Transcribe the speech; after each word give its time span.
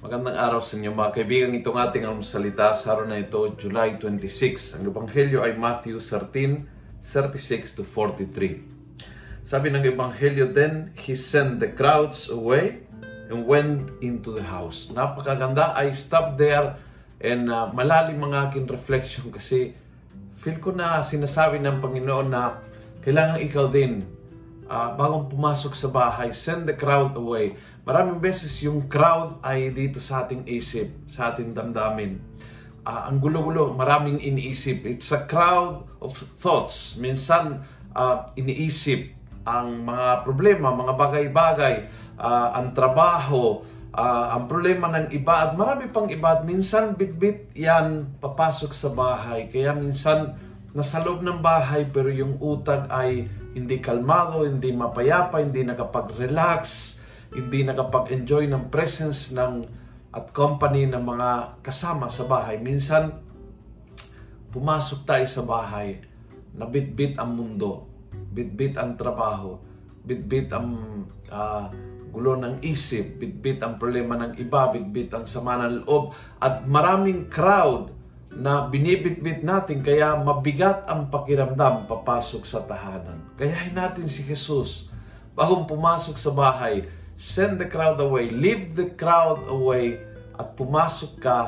araw 0.00 0.64
sa 0.64 0.80
inyo 0.80 0.96
mga 0.96 1.12
kaibigan. 1.12 1.52
Itong 1.52 1.76
ating 1.76 2.08
salita 2.24 2.72
sa 2.72 2.96
araw 2.96 3.04
na 3.04 3.20
ito, 3.20 3.52
July 3.60 4.00
26. 4.00 4.80
Ang 4.80 4.88
Ebanghelyo 4.88 5.44
ay 5.44 5.60
Matthew 5.60 6.00
13, 6.00 7.04
36 7.04 7.76
to 7.76 7.84
43. 7.84 9.44
Sabi 9.44 9.68
ng 9.68 9.84
Ebanghelyo, 9.84 10.56
Then 10.56 10.96
he 10.96 11.12
sent 11.12 11.60
the 11.60 11.68
crowds 11.76 12.32
away 12.32 12.80
and 13.28 13.44
went 13.44 13.92
into 14.00 14.32
the 14.32 14.40
house. 14.40 14.88
Napakaganda. 14.88 15.76
I 15.76 15.92
stopped 15.92 16.40
there 16.40 16.80
and 17.20 17.52
uh, 17.52 17.68
malalim 17.68 18.24
ang 18.24 18.48
aking 18.48 18.72
reflection 18.72 19.28
kasi 19.28 19.76
feel 20.40 20.56
ko 20.64 20.72
na 20.72 21.04
sinasabi 21.04 21.60
ng 21.60 21.76
Panginoon 21.84 22.32
na 22.32 22.56
kailangan 23.04 23.36
ikaw 23.44 23.68
din 23.68 24.00
uh, 24.70 24.94
bagong 24.94 25.26
pumasok 25.26 25.74
sa 25.74 25.90
bahay, 25.90 26.30
send 26.30 26.70
the 26.70 26.76
crowd 26.78 27.18
away. 27.18 27.58
Maraming 27.82 28.22
beses 28.22 28.54
yung 28.62 28.86
crowd 28.86 29.42
ay 29.42 29.74
dito 29.74 29.98
sa 29.98 30.22
ating 30.24 30.46
isip, 30.46 30.86
sa 31.10 31.34
ating 31.34 31.50
damdamin. 31.50 32.22
Uh, 32.86 33.10
ang 33.10 33.18
gulo-gulo, 33.18 33.74
maraming 33.74 34.22
iniisip. 34.22 34.86
It's 34.86 35.10
a 35.10 35.26
crowd 35.26 35.84
of 35.98 36.14
thoughts. 36.38 36.94
Minsan, 36.96 37.66
uh, 37.98 38.30
iniisip 38.38 39.10
ang 39.44 39.84
mga 39.84 40.22
problema, 40.22 40.70
mga 40.70 40.94
bagay-bagay, 40.94 41.74
uh, 42.22 42.48
ang 42.54 42.72
trabaho, 42.72 43.66
uh, 43.90 44.26
ang 44.36 44.46
problema 44.46 44.92
ng 44.94 45.10
iba 45.10 45.50
at 45.50 45.58
marami 45.58 45.90
pang 45.90 46.06
iba 46.06 46.38
at 46.38 46.42
minsan 46.46 46.94
bit-bit 46.94 47.50
yan 47.56 48.06
papasok 48.22 48.70
sa 48.70 48.88
bahay. 48.92 49.50
Kaya 49.50 49.74
minsan 49.74 50.36
nasa 50.70 51.02
loob 51.02 51.22
ng 51.26 51.42
bahay 51.42 51.88
pero 51.90 52.10
yung 52.10 52.38
utag 52.38 52.86
ay 52.90 53.26
hindi 53.54 53.82
kalmado, 53.82 54.46
hindi 54.46 54.70
mapayapa, 54.70 55.42
hindi 55.42 55.66
nakapag-relax, 55.66 56.96
hindi 57.34 57.66
nakapag-enjoy 57.66 58.46
ng 58.50 58.70
presence 58.70 59.34
ng 59.34 59.66
at 60.10 60.34
company 60.34 60.90
ng 60.90 61.02
mga 61.06 61.62
kasama 61.62 62.10
sa 62.10 62.26
bahay. 62.26 62.58
Minsan, 62.58 63.14
pumasok 64.50 65.06
tayo 65.06 65.26
sa 65.30 65.42
bahay, 65.46 66.02
nabitbit 66.58 67.14
ang 67.14 67.38
mundo, 67.38 67.86
bitbit 68.34 68.74
ang 68.74 68.98
trabaho, 68.98 69.62
bitbit 70.02 70.50
ang 70.50 70.66
uh, 71.30 71.70
gulo 72.10 72.34
ng 72.34 72.58
isip, 72.66 73.22
bitbit 73.22 73.62
ang 73.62 73.78
problema 73.78 74.18
ng 74.18 74.34
iba, 74.42 74.66
bitbit 74.74 75.14
ang 75.14 75.30
sama 75.30 75.62
ng 75.62 75.86
loob, 75.86 76.10
at 76.42 76.66
maraming 76.66 77.30
crowd 77.30 77.94
na 78.30 78.70
binibitbit 78.70 79.42
natin 79.42 79.82
kaya 79.82 80.14
mabigat 80.14 80.86
ang 80.86 81.10
pakiramdam 81.10 81.90
papasok 81.90 82.42
sa 82.46 82.62
tahanan. 82.62 83.18
Kayahin 83.34 83.74
natin 83.74 84.06
si 84.06 84.22
Jesus 84.22 84.90
bagong 85.34 85.66
pumasok 85.66 86.16
sa 86.18 86.30
bahay, 86.30 86.86
send 87.18 87.58
the 87.58 87.66
crowd 87.66 87.98
away, 87.98 88.30
leave 88.30 88.74
the 88.78 88.90
crowd 88.94 89.42
away, 89.50 89.98
at 90.38 90.56
pumasok 90.56 91.12
ka, 91.20 91.38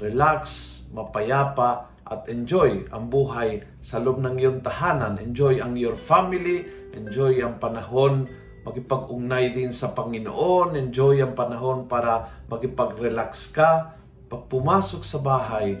relax, 0.00 0.80
mapayapa, 0.94 1.90
at 2.08 2.24
enjoy 2.32 2.88
ang 2.88 3.12
buhay 3.12 3.60
sa 3.84 4.00
loob 4.00 4.24
ng 4.24 4.40
iyong 4.40 4.64
tahanan. 4.64 5.20
Enjoy 5.20 5.60
ang 5.60 5.76
your 5.76 5.96
family, 5.96 6.64
enjoy 6.96 7.44
ang 7.44 7.60
panahon 7.60 8.24
makipag-ugnay 8.68 9.56
din 9.56 9.72
sa 9.72 9.96
Panginoon, 9.96 10.76
enjoy 10.76 11.24
ang 11.24 11.32
panahon 11.32 11.88
para 11.88 12.28
makipag-relax 12.52 13.48
ka. 13.48 13.96
Pag 14.28 14.42
pumasok 14.52 15.00
sa 15.00 15.16
bahay, 15.24 15.80